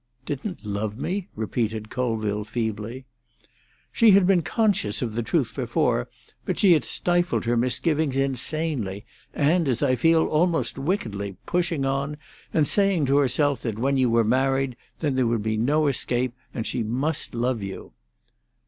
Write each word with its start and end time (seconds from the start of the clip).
"Didn't 0.25 0.65
love 0.65 0.97
me?" 0.97 1.27
repeated 1.35 1.91
Colville 1.91 2.43
feebly. 2.43 3.05
"She 3.91 4.09
had 4.09 4.25
been 4.25 4.41
conscious 4.41 5.03
of 5.03 5.13
the 5.13 5.21
truth 5.21 5.53
before, 5.55 6.09
but 6.43 6.57
she 6.57 6.73
had 6.73 6.83
stifled 6.83 7.45
her 7.45 7.55
misgivings 7.55 8.17
insanely, 8.17 9.05
and, 9.31 9.67
as 9.67 9.83
I 9.83 9.95
feel, 9.95 10.25
almost 10.25 10.79
wickedly, 10.79 11.35
pushing 11.45 11.85
on, 11.85 12.17
and 12.51 12.67
saying 12.67 13.05
to 13.05 13.17
herself 13.17 13.61
that 13.61 13.77
when 13.77 13.95
you 13.95 14.09
were 14.09 14.23
married, 14.23 14.75
then 15.01 15.13
there 15.13 15.27
would 15.27 15.43
be 15.43 15.55
no 15.55 15.85
escape, 15.85 16.33
and 16.51 16.65
she 16.65 16.81
must 16.81 17.35
love 17.35 17.61
you." 17.61 17.93